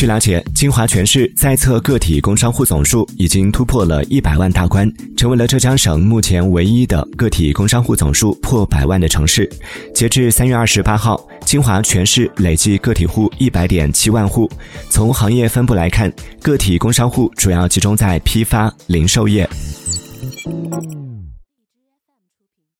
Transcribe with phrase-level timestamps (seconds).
[0.00, 9.46] 据了解金华全市在册个体工商户总数已经突破了一百万大关成为了浙江省目前唯一的个体工商户总数破百万的城市。
[9.94, 14.50] 截至三月二十八号金华全市累计个体户一百点七万户。
[14.88, 16.10] 从行业分布来看
[16.40, 19.46] 个体工商户主要集中在批发零售业。